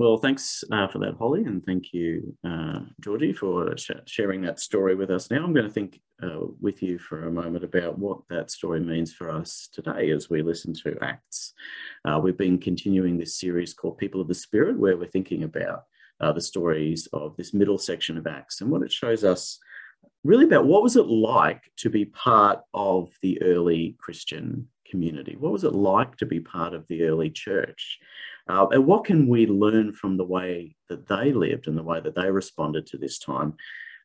[0.00, 4.58] Well, thanks uh, for that, Holly, and thank you, uh, Georgie, for sh- sharing that
[4.58, 5.30] story with us.
[5.30, 8.80] Now, I'm going to think uh, with you for a moment about what that story
[8.80, 11.52] means for us today as we listen to Acts.
[12.06, 15.82] Uh, we've been continuing this series called People of the Spirit, where we're thinking about
[16.18, 19.58] uh, the stories of this middle section of Acts and what it shows us
[20.24, 25.36] really about what was it like to be part of the early Christian community?
[25.38, 27.98] What was it like to be part of the early church?
[28.48, 32.00] Uh, and what can we learn from the way that they lived and the way
[32.00, 33.54] that they responded to this time?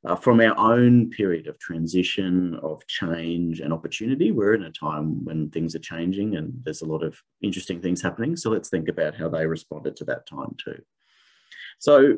[0.05, 5.26] Uh, from our own period of transition, of change and opportunity, we're in a time
[5.26, 8.35] when things are changing and there's a lot of interesting things happening.
[8.35, 10.79] So let's think about how they responded to that time too.
[11.79, 12.17] So,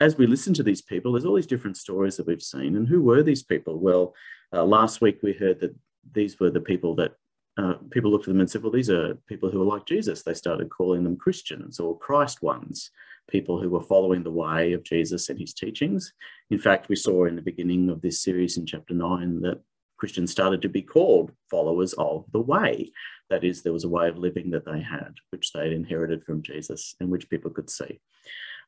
[0.00, 2.76] as we listen to these people, there's all these different stories that we've seen.
[2.76, 3.80] And who were these people?
[3.80, 4.14] Well,
[4.52, 5.74] uh, last week we heard that
[6.12, 7.14] these were the people that
[7.58, 10.22] uh, people looked at them and said, well, these are people who are like Jesus.
[10.22, 12.90] They started calling them Christians or Christ ones,
[13.28, 16.12] people who were following the way of Jesus and his teachings.
[16.50, 19.60] In fact, we saw in the beginning of this series in chapter 9 that
[19.96, 22.92] Christians started to be called followers of the way.
[23.28, 26.24] That is, there was a way of living that they had, which they had inherited
[26.24, 28.00] from Jesus and which people could see.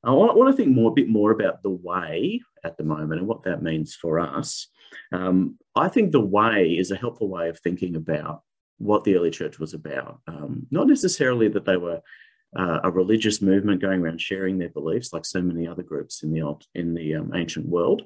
[0.03, 3.21] Want, I want to think more, a bit more about the way at the moment
[3.21, 4.67] and what that means for us.
[5.13, 8.43] Um, I think the way is a helpful way of thinking about
[8.81, 10.21] what the early church was about.
[10.27, 12.01] Um, not necessarily that they were
[12.59, 16.33] uh, a religious movement going around sharing their beliefs like so many other groups in
[16.33, 18.03] the old, in the um, ancient world,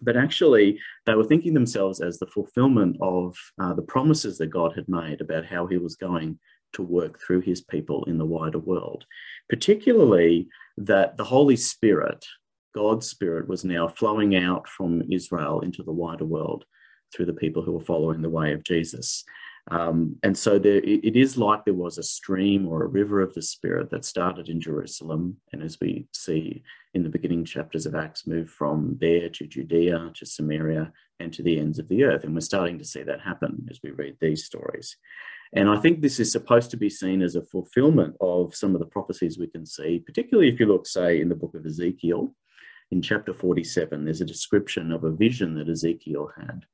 [0.00, 4.72] but actually they were thinking themselves as the fulfillment of uh, the promises that God
[4.74, 6.38] had made about how He was going
[6.72, 9.04] to work through His people in the wider world,
[9.48, 10.48] particularly
[10.78, 12.24] that the Holy Spirit,
[12.74, 16.64] God's Spirit, was now flowing out from Israel into the wider world
[17.14, 19.24] through the people who were following the way of Jesus.
[19.70, 23.34] Um, and so there, it is like there was a stream or a river of
[23.34, 25.36] the Spirit that started in Jerusalem.
[25.52, 26.62] And as we see
[26.94, 31.42] in the beginning chapters of Acts, moved from there to Judea, to Samaria, and to
[31.42, 32.24] the ends of the earth.
[32.24, 34.96] And we're starting to see that happen as we read these stories.
[35.52, 38.80] And I think this is supposed to be seen as a fulfillment of some of
[38.80, 42.34] the prophecies we can see, particularly if you look, say, in the book of Ezekiel.
[42.90, 46.64] In chapter 47, there's a description of a vision that Ezekiel had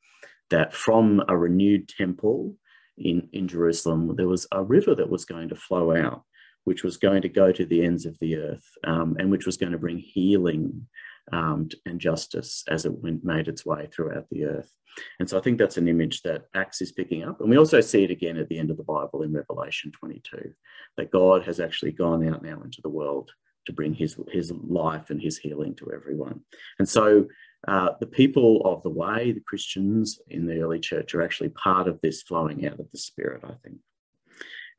[0.51, 2.55] that from a renewed temple
[2.99, 6.23] in, in Jerusalem, there was a river that was going to flow out,
[6.65, 9.57] which was going to go to the ends of the earth um, and which was
[9.57, 10.87] going to bring healing
[11.33, 14.71] um, and justice as it went, made its way throughout the earth.
[15.19, 17.41] And so I think that's an image that Acts is picking up.
[17.41, 20.53] And we also see it again at the end of the Bible in Revelation 22,
[20.97, 23.31] that God has actually gone out now into the world
[23.67, 26.41] to bring his, his life and his healing to everyone.
[26.79, 27.27] And so
[27.67, 31.89] uh, the people of the way, the Christians in the early church, are actually part
[31.89, 33.79] of this flowing out of the Spirit, I think.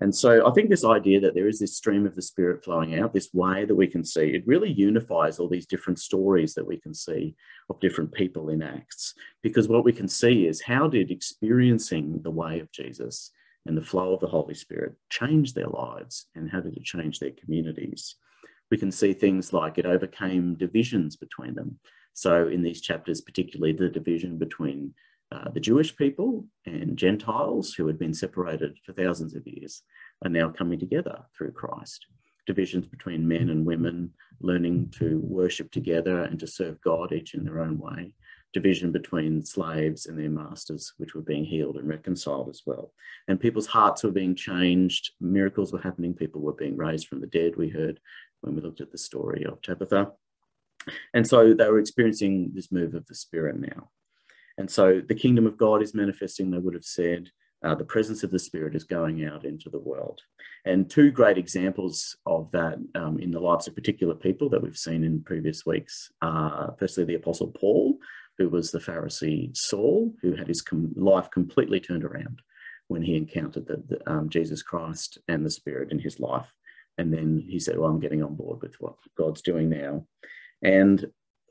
[0.01, 3.00] And so I think this idea that there is this stream of the Spirit flowing
[3.00, 6.68] out, this way that we can see, it really unifies all these different stories that
[6.68, 7.35] we can see
[7.69, 9.13] of different people in Acts.
[9.41, 13.31] Because what we can see is how did experiencing the way of Jesus
[13.66, 17.19] and the flow of the Holy Spirit change their lives and how did it change
[17.19, 18.16] their communities?
[18.69, 21.79] We can see things like it overcame divisions between them.
[22.15, 24.93] So, in these chapters, particularly the division between
[25.33, 29.83] uh, the Jewish people and Gentiles who had been separated for thousands of years
[30.23, 32.05] are now coming together through Christ.
[32.47, 37.43] Divisions between men and women learning to worship together and to serve God, each in
[37.43, 38.13] their own way.
[38.53, 42.93] Division between slaves and their masters, which were being healed and reconciled as well.
[43.27, 47.27] And people's hearts were being changed, miracles were happening, people were being raised from the
[47.27, 47.99] dead, we heard
[48.39, 50.13] when we looked at the story of Tabitha.
[51.13, 53.90] And so they were experiencing this move of the Spirit now.
[54.57, 57.29] And so the kingdom of God is manifesting, they would have said.
[57.63, 60.22] Uh, the presence of the Spirit is going out into the world.
[60.66, 64.78] And two great examples of that um, in the lives of particular people that we've
[64.78, 67.97] seen in previous weeks are firstly, the Apostle Paul,
[68.38, 72.41] who was the Pharisee Saul, who had his com- life completely turned around
[72.88, 76.52] when he encountered the, the, um, Jesus Christ and the Spirit in his life.
[76.97, 80.05] And then he said, Well, I'm getting on board with what God's doing now.
[80.61, 81.05] And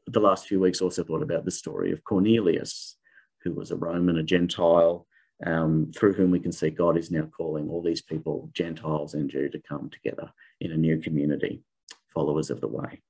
[0.07, 2.97] the last few weeks also thought about the story of Cornelius,
[3.43, 5.07] who was a Roman, a Gentile,
[5.45, 9.29] um, through whom we can see God is now calling all these people, Gentiles and
[9.29, 10.31] Jew, to come together
[10.61, 11.63] in a new community,
[12.13, 13.03] followers of the way.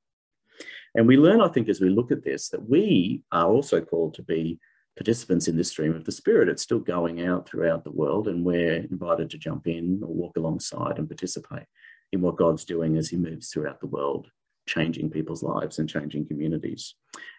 [0.95, 4.15] And we learn, I think, as we look at this, that we are also called
[4.15, 4.59] to be
[4.97, 6.49] participants in this stream of the Spirit.
[6.49, 10.37] It's still going out throughout the world, and we're invited to jump in or walk
[10.37, 11.67] alongside and participate
[12.13, 14.29] in what God's doing as He moves throughout the world
[14.67, 16.95] changing people's lives and changing communities.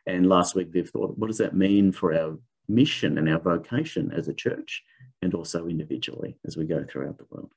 [0.06, 2.38] And last week, they've thought, what does that mean for our
[2.68, 4.84] mission and our vocation as a church
[5.22, 7.52] and also individually as we go throughout the world?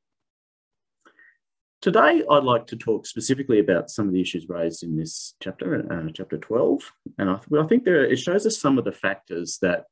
[1.80, 5.86] Today, I'd like to talk specifically about some of the issues raised in this chapter,
[5.92, 6.92] uh, chapter 12.
[7.18, 9.84] And I, I think there, it shows us some of the factors that,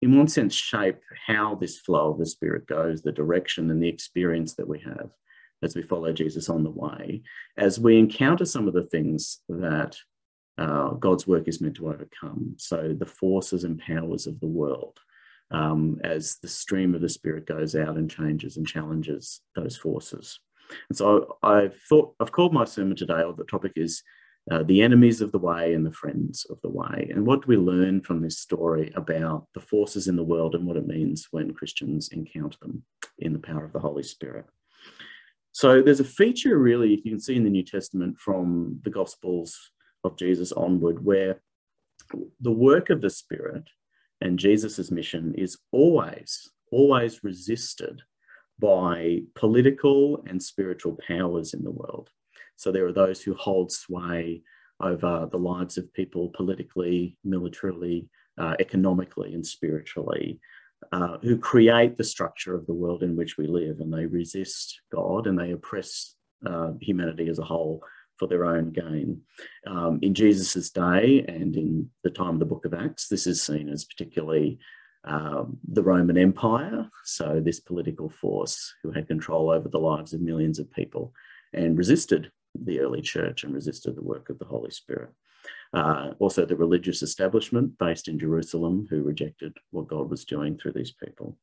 [0.00, 3.88] in one sense, shape how this flow of the Spirit goes, the direction and the
[3.88, 5.10] experience that we have
[5.62, 7.22] as we follow Jesus on the way,
[7.56, 9.96] as we encounter some of the things that
[10.58, 12.54] uh, God's work is meant to overcome.
[12.58, 14.98] So, the forces and powers of the world,
[15.50, 20.38] um, as the stream of the Spirit goes out and changes and challenges those forces.
[20.88, 24.02] And so I've thought, I've called my sermon today, or the topic is
[24.50, 27.08] uh, the enemies of the way and the friends of the way.
[27.12, 30.66] And what do we learn from this story about the forces in the world and
[30.66, 32.82] what it means when Christians encounter them
[33.18, 34.46] in the power of the Holy Spirit?
[35.52, 39.58] So there's a feature, really, you can see in the New Testament from the Gospels
[40.02, 41.42] of Jesus onward, where
[42.40, 43.64] the work of the Spirit
[44.20, 48.02] and Jesus's mission is always, always resisted
[48.58, 52.10] by political and spiritual powers in the world.
[52.56, 54.42] So there are those who hold sway
[54.80, 58.08] over the lives of people politically, militarily,
[58.38, 60.40] uh, economically, and spiritually,
[60.90, 64.80] uh, who create the structure of the world in which we live, and they resist
[64.92, 66.14] God and they oppress
[66.46, 67.82] uh, humanity as a whole
[68.18, 69.20] for their own gain.
[69.66, 73.42] Um, in Jesus' day and in the time of the book of Acts, this is
[73.42, 74.58] seen as particularly
[75.04, 80.20] um, the Roman Empire, so this political force who had control over the lives of
[80.20, 81.12] millions of people
[81.52, 82.30] and resisted
[82.64, 85.10] the early church and resisted the work of the Holy Spirit.
[85.74, 90.72] Uh, also, the religious establishment based in Jerusalem who rejected what God was doing through
[90.72, 91.36] these people.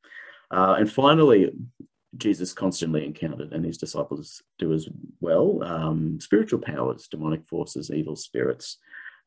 [0.51, 1.51] Uh, and finally,
[2.17, 4.87] Jesus constantly encountered, and his disciples do as
[5.19, 8.77] well, um, spiritual powers, demonic forces, evil spirits,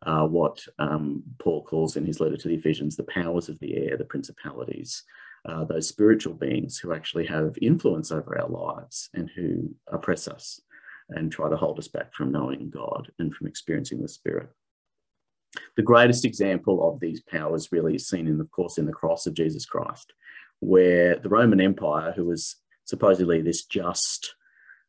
[0.05, 3.77] uh, what um, Paul calls in his letter to the Ephesians the powers of the
[3.77, 5.05] air, the principalities,
[5.45, 10.61] uh, those spiritual beings who actually have influence over our lives and who oppress us
[11.15, 14.49] and try to hold us back from knowing God and from experiencing the Spirit.
[15.77, 19.27] The greatest example of these powers really is seen in, of course, in the cross
[19.27, 20.13] of Jesus Christ,
[20.61, 24.35] where the Roman Empire, who was supposedly this just,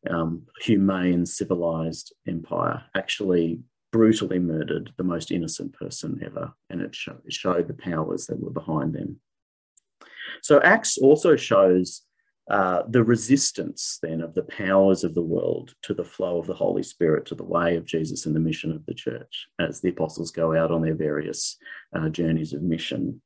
[0.09, 3.59] um, humane, civilized empire, actually
[3.91, 6.95] brutally murdered the most innocent person ever, and it,
[7.25, 9.19] it showed the powers that were behind them.
[10.41, 12.01] So Acts also shows
[12.49, 16.53] uh, the resistance then of the powers of the world to the flow of the
[16.53, 19.89] Holy Spirit, to the way of Jesus and the mission of the church as the
[19.89, 21.57] apostles go out on their various
[21.95, 23.21] uh, journeys of mission.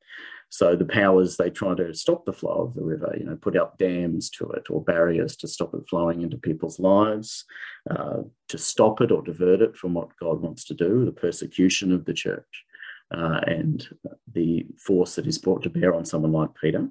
[0.49, 3.57] So the powers they try to stop the flow of the river, you know, put
[3.57, 7.43] up dams to it or barriers to stop it flowing into people's lives,
[7.89, 8.19] uh,
[8.49, 12.05] to stop it or divert it from what God wants to do, the persecution of
[12.05, 12.65] the church,
[13.13, 13.89] uh, and
[14.31, 16.87] the force that is brought to bear on someone like Peter.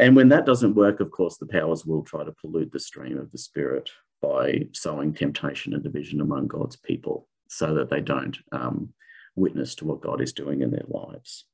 [0.00, 3.18] And when that doesn't work, of course, the powers will try to pollute the stream
[3.18, 3.90] of the Spirit
[4.22, 8.94] by sowing temptation and division among God's people so that they don't um,
[9.36, 11.44] witness to what God is doing in their lives.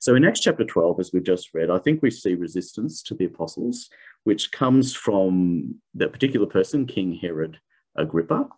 [0.00, 3.14] So in Acts chapter 12, as we've just read, I think we see resistance to
[3.14, 3.88] the apostles,
[4.24, 7.58] which comes from that particular person, King Herod
[7.96, 8.50] Agrippa.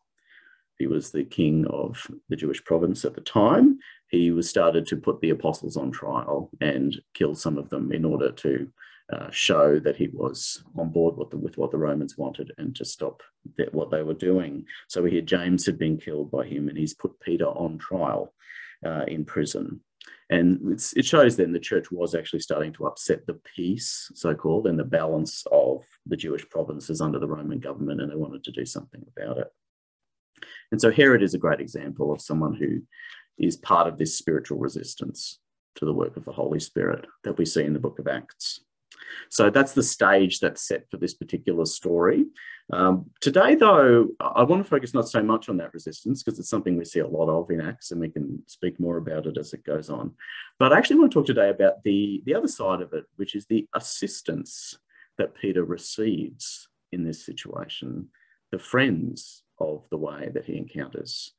[0.76, 3.78] He was the king of the Jewish province at the time.
[4.08, 8.04] He was started to put the apostles on trial and kill some of them in
[8.04, 8.68] order to
[9.12, 12.76] uh, show that he was on board with, the, with, what the Romans wanted and
[12.76, 13.22] to stop
[13.56, 14.64] that, what they were doing.
[14.88, 18.34] So we hear James had been killed by him, and he's put Peter on trial
[18.84, 19.80] uh, in prison.
[20.30, 24.66] And it shows then the church was actually starting to upset the peace, so called,
[24.66, 28.52] and the balance of the Jewish provinces under the Roman government, and they wanted to
[28.52, 29.48] do something about it.
[30.70, 32.82] And so Herod is a great example of someone who
[33.38, 35.38] is part of this spiritual resistance
[35.76, 38.60] to the work of the Holy Spirit that we see in the book of Acts.
[39.30, 42.26] So that's the stage that's set for this particular story.
[42.72, 46.50] Um, today, though, I want to focus not so much on that resistance because it's
[46.50, 49.38] something we see a lot of in Acts and we can speak more about it
[49.38, 50.14] as it goes on.
[50.58, 53.34] But I actually want to talk today about the, the other side of it, which
[53.34, 54.76] is the assistance
[55.16, 58.08] that Peter receives in this situation,
[58.52, 61.32] the friends of the way that he encounters.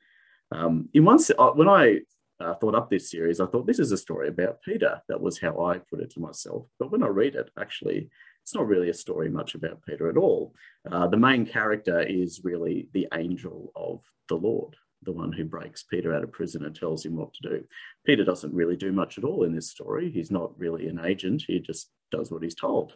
[0.51, 1.99] Um, in one, uh, when I
[2.39, 5.01] uh, thought up this series, I thought this is a story about Peter.
[5.09, 6.67] That was how I put it to myself.
[6.79, 8.09] But when I read it, actually,
[8.43, 10.53] it's not really a story much about Peter at all.
[10.91, 15.83] Uh, the main character is really the angel of the Lord, the one who breaks
[15.83, 17.63] Peter out of prison and tells him what to do.
[18.05, 20.09] Peter doesn't really do much at all in this story.
[20.09, 22.93] He's not really an agent, he just does what he's told.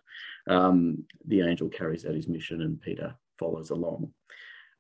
[0.48, 4.12] Um, the angel carries out his mission and Peter follows along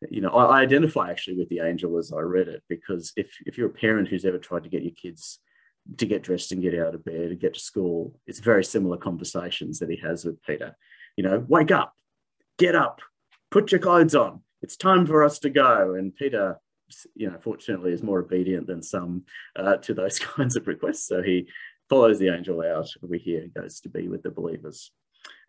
[0.09, 3.35] you know, I, I, identify actually with the angel as I read it because if
[3.45, 5.39] if you're a parent who's ever tried to get your kids
[5.97, 8.97] to get dressed and get out of bed and get to school, it's very similar
[8.97, 10.75] conversations that he has with Peter.
[11.17, 11.93] You know, wake up,
[12.57, 13.01] get up,
[13.51, 14.41] put your clothes on.
[14.61, 15.95] it's time for us to go.
[15.95, 16.57] And Peter,
[17.15, 19.23] you know, fortunately is more obedient than some
[19.55, 21.07] uh, to those kinds of requests.
[21.07, 21.47] So he
[21.89, 22.89] follows the angel out.
[23.01, 24.91] We hear goes to be with the believers.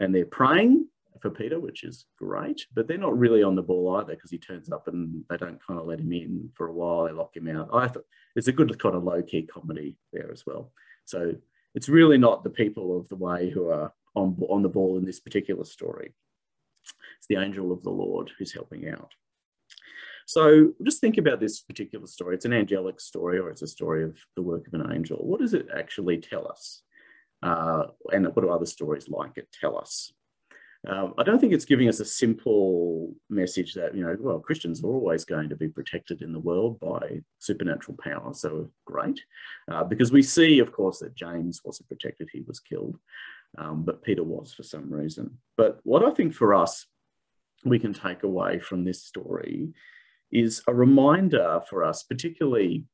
[0.00, 0.86] And they're praying
[1.24, 4.36] for Peter, which is great, but they're not really on the ball either because he
[4.36, 7.06] turns up and they don't kind of let him in for a while.
[7.06, 7.70] They lock him out.
[7.72, 8.04] I thought
[8.36, 10.70] it's a good kind of low key comedy there as well.
[11.06, 11.34] So
[11.74, 15.06] it's really not the people of the way who are on, on the ball in
[15.06, 16.12] this particular story.
[17.16, 19.14] It's the angel of the Lord who's helping out.
[20.26, 22.34] So just think about this particular story.
[22.34, 25.16] It's an angelic story, or it's a story of the work of an angel.
[25.16, 26.82] What does it actually tell us?
[27.42, 30.12] Uh, and what do other stories like it tell us?
[30.86, 34.82] Um, I don't think it's giving us a simple message that, you know, well, Christians
[34.84, 38.34] are always going to be protected in the world by supernatural power.
[38.34, 39.20] So great.
[39.70, 42.98] Uh, because we see, of course, that James wasn't protected, he was killed,
[43.56, 45.38] um, but Peter was for some reason.
[45.56, 46.86] But what I think for us,
[47.64, 49.72] we can take away from this story
[50.30, 52.84] is a reminder for us, particularly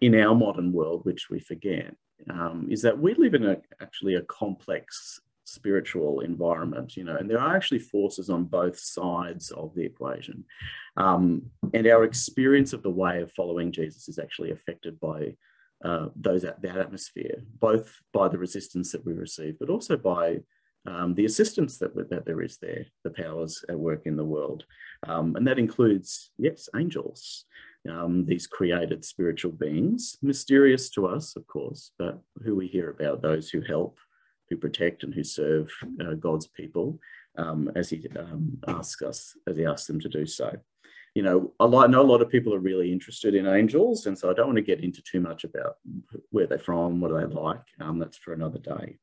[0.00, 1.94] in our modern world, which we forget,
[2.30, 7.30] um, is that we live in a, actually a complex spiritual environment, you know, and
[7.30, 10.44] there are actually forces on both sides of the equation.
[10.96, 15.36] Um, and our experience of the way of following Jesus is actually affected by
[15.84, 20.40] uh, those that atmosphere, both by the resistance that we receive, but also by
[20.86, 24.64] um, the assistance that, that there is there, the powers at work in the world.
[25.06, 27.44] Um, and that includes, yes, angels,
[27.88, 33.22] um, these created spiritual beings, mysterious to us, of course, but who we hear about,
[33.22, 33.98] those who help,
[34.48, 36.98] who protect and who serve uh, God's people
[37.36, 40.56] um, as He um, asks us, as He asks them to do so.
[41.14, 44.30] You know, I know a lot of people are really interested in angels, and so
[44.30, 45.76] I don't want to get into too much about
[46.30, 47.62] where they're from, what are they like.
[47.80, 48.98] Um, that's for another day.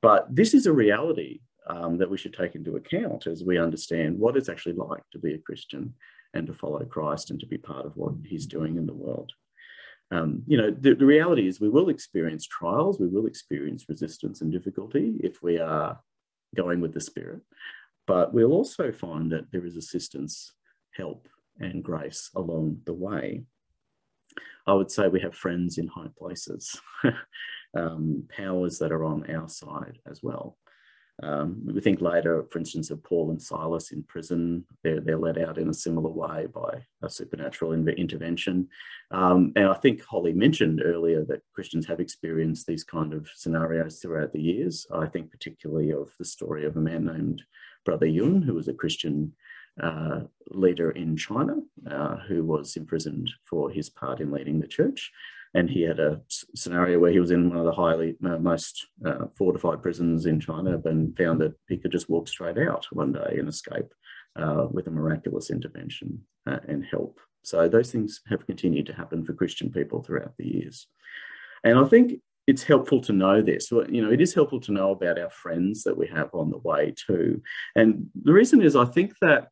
[0.00, 4.18] But this is a reality um, that we should take into account as we understand
[4.18, 5.94] what it's actually like to be a Christian
[6.34, 9.32] and to follow Christ and to be part of what He's doing in the world
[10.12, 14.42] um, you know, the, the, reality is we will experience trials, we will experience resistance
[14.42, 15.98] and difficulty if we are
[16.54, 17.40] going with the Spirit,
[18.06, 20.52] but we'll also find that there is assistance,
[20.94, 21.28] help,
[21.60, 23.44] and grace along the way.
[24.66, 26.78] I would say we have friends in high places,
[27.76, 30.58] um, powers that are on our side as well.
[31.22, 34.64] Um, we think later, for instance, of Paul and Silas in prison.
[34.82, 38.68] They're, they're let out in a similar way by a supernatural intervention.
[39.10, 44.00] Um, and I think Holly mentioned earlier that Christians have experienced these kind of scenarios
[44.00, 44.86] throughout the years.
[44.92, 47.42] I think particularly of the story of a man named
[47.84, 49.32] Brother Yun, who was a Christian
[49.80, 51.56] uh, leader in China,
[51.90, 55.12] uh, who was imprisoned for his part in leading the church
[55.54, 56.20] and he had a
[56.54, 60.40] scenario where he was in one of the highly uh, most uh, fortified prisons in
[60.40, 63.92] China, and found that he could just walk straight out one day and escape
[64.36, 67.20] uh, with a miraculous intervention uh, and help.
[67.44, 70.86] So those things have continued to happen for Christian people throughout the years,
[71.64, 73.70] and I think it's helpful to know this.
[73.70, 76.58] You know, it is helpful to know about our friends that we have on the
[76.58, 77.40] way too.
[77.76, 79.48] And the reason is, I think that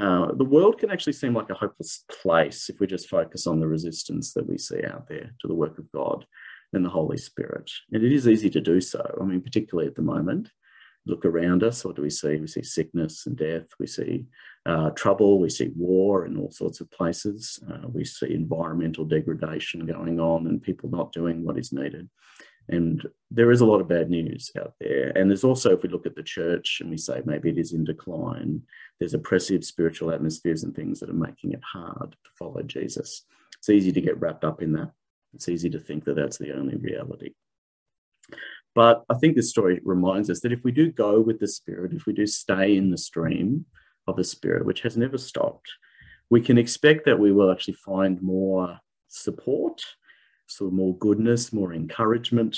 [0.00, 3.60] uh, the world can actually seem like a hopeless place if we just focus on
[3.60, 6.24] the resistance that we see out there to the work of God
[6.72, 7.70] and the Holy Spirit.
[7.92, 9.18] And it is easy to do so.
[9.20, 10.50] I mean, particularly at the moment.
[11.06, 11.84] Look around us.
[11.84, 12.36] What do we see?
[12.36, 13.66] We see sickness and death.
[13.80, 14.26] We see
[14.66, 15.40] uh, trouble.
[15.40, 17.58] We see war in all sorts of places.
[17.66, 22.10] Uh, we see environmental degradation going on and people not doing what is needed.
[22.68, 25.10] And there is a lot of bad news out there.
[25.16, 27.72] And there's also, if we look at the church and we say maybe it is
[27.72, 28.62] in decline,
[28.98, 33.24] there's oppressive spiritual atmospheres and things that are making it hard to follow Jesus.
[33.58, 34.92] It's easy to get wrapped up in that.
[35.34, 37.32] It's easy to think that that's the only reality.
[38.74, 41.92] But I think this story reminds us that if we do go with the Spirit,
[41.94, 43.64] if we do stay in the stream
[44.06, 45.70] of the Spirit, which has never stopped,
[46.30, 49.82] we can expect that we will actually find more support
[50.48, 52.56] so more goodness, more encouragement,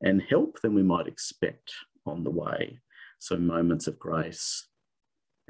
[0.00, 1.72] and help than we might expect
[2.04, 2.78] on the way.
[3.18, 4.66] So moments of grace,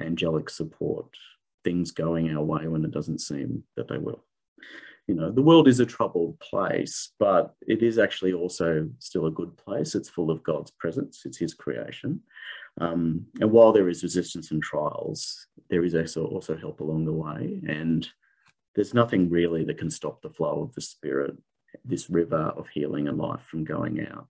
[0.01, 1.09] angelic support,
[1.65, 4.25] things going our way when it doesn't seem that they will.
[5.09, 9.31] You know, the world is a troubled place, but it is actually also still a
[9.31, 9.95] good place.
[9.95, 12.21] It's full of God's presence, it's His creation.
[12.81, 17.13] Um, and while there is resistance and trials, there is also, also help along the
[17.13, 17.61] way.
[17.69, 18.09] And
[18.75, 21.37] there's nothing really that can stop the flow of the Spirit
[21.85, 24.29] this river of healing and life from going out.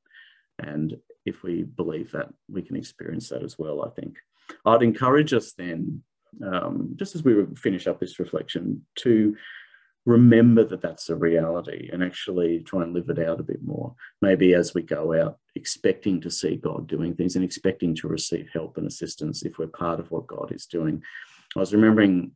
[0.58, 4.16] And if we believe that, we can experience that as well, I think.
[4.64, 6.02] I'd encourage us then,
[6.44, 9.36] um, just as we finish up this reflection, to
[10.06, 13.94] remember that that's a reality and actually try and live it out a bit more.
[14.22, 18.48] Maybe as we go out, expecting to see God doing things and expecting to receive
[18.52, 21.02] help and assistance if we're part of what God is doing.
[21.56, 22.32] I was remembering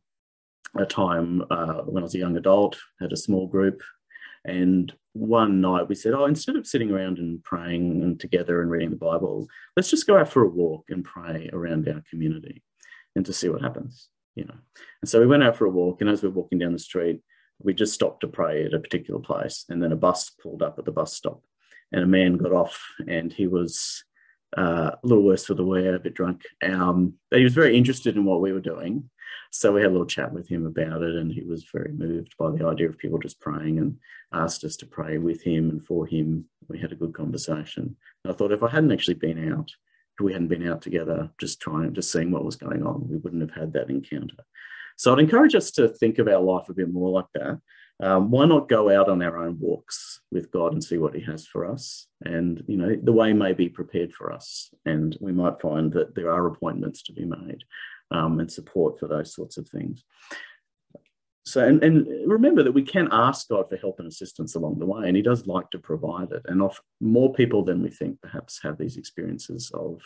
[0.77, 3.81] a time uh, when I was a young adult, had a small group,
[4.45, 8.71] and one night we said, "Oh, instead of sitting around and praying and together and
[8.71, 12.63] reading the Bible, let's just go out for a walk and pray around our community,
[13.15, 14.55] and to see what happens." You know,
[15.01, 16.79] and so we went out for a walk, and as we we're walking down the
[16.79, 17.21] street,
[17.59, 20.79] we just stopped to pray at a particular place, and then a bus pulled up
[20.79, 21.41] at the bus stop,
[21.91, 24.03] and a man got off, and he was
[24.57, 26.43] uh, a little worse for the wear, a bit drunk.
[26.63, 29.09] Um, but he was very interested in what we were doing.
[29.51, 32.35] So we had a little chat with him about it, and he was very moved
[32.37, 33.97] by the idea of people just praying and
[34.33, 36.45] asked us to pray with him and for him.
[36.67, 37.95] We had a good conversation.
[38.23, 39.71] And I thought if I hadn't actually been out,
[40.19, 43.17] if we hadn't been out together, just trying, just seeing what was going on, we
[43.17, 44.37] wouldn't have had that encounter.
[44.97, 47.59] So I'd encourage us to think of our life a bit more like that
[48.01, 51.21] um, why not go out on our own walks with God and see what He
[51.21, 52.07] has for us?
[52.25, 56.15] And, you know, the way may be prepared for us, and we might find that
[56.15, 57.63] there are appointments to be made
[58.11, 60.03] um, and support for those sorts of things.
[61.43, 64.85] So, and, and, remember that we can ask God for help and assistance along the
[64.85, 66.43] way, and He does like to provide it.
[66.45, 70.01] And off, more people than we think perhaps have these experiences of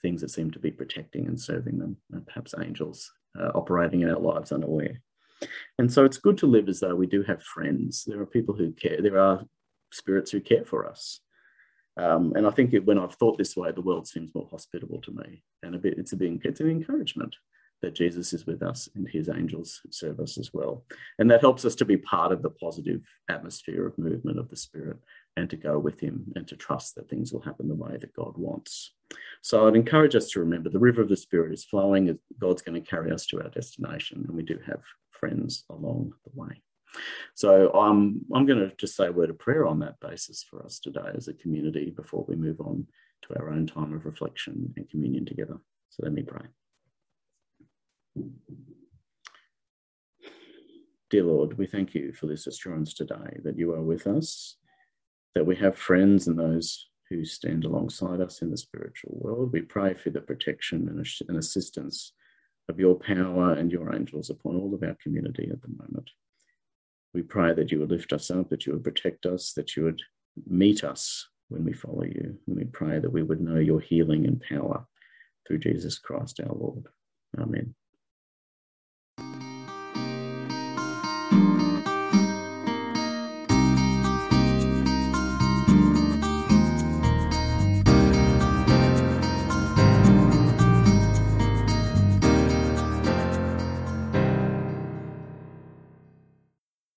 [0.00, 4.20] things that seem to be protecting and serving them, perhaps angels uh, operating in our
[4.20, 5.02] lives unaware.
[5.78, 8.04] And so it's good to live as though we do have friends.
[8.06, 9.00] There are people who care.
[9.02, 9.44] There are
[9.92, 11.20] spirits who care for us.
[11.96, 15.12] Um, and I think when I've thought this way, the world seems more hospitable to
[15.12, 15.42] me.
[15.62, 17.34] And a bit, it's a bit, it's an encouragement
[17.82, 20.84] that Jesus is with us and his angels serve us as well.
[21.18, 24.56] And that helps us to be part of the positive atmosphere of movement of the
[24.56, 24.98] Spirit
[25.36, 28.14] and to go with him and to trust that things will happen the way that
[28.14, 28.92] God wants.
[29.42, 32.80] So I'd encourage us to remember the river of the Spirit is flowing, God's going
[32.80, 36.62] to carry us to our destination, and we do have friends along the way.
[37.34, 40.64] So I'm, I'm going to just say a word of prayer on that basis for
[40.64, 42.86] us today as a community before we move on
[43.22, 45.58] to our own time of reflection and communion together.
[45.90, 46.46] So let me pray.
[51.10, 54.56] Dear Lord, we thank you for this assurance today that you are with us,
[55.34, 59.52] that we have friends and those who stand alongside us in the spiritual world.
[59.52, 62.12] We pray for the protection and assistance
[62.68, 66.10] of your power and your angels upon all of our community at the moment.
[67.14, 69.84] We pray that you would lift us up, that you would protect us, that you
[69.84, 70.02] would
[70.46, 72.38] meet us when we follow you.
[72.46, 74.86] And we pray that we would know your healing and power
[75.46, 76.86] through Jesus Christ our Lord.
[77.38, 77.74] Amen.